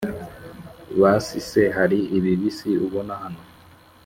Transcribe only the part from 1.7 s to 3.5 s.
hari ibibisi ubona hano!’